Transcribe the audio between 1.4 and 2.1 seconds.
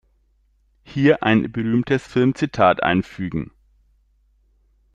berühmtes